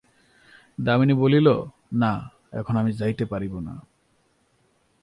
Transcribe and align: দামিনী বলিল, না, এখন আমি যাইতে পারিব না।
দামিনী 0.77 1.13
বলিল, 1.13 1.47
না, 1.93 2.29
এখন 2.51 2.77
আমি 2.77 2.91
যাইতে 2.91 3.25
পারিব 3.25 3.59
না। 3.59 3.73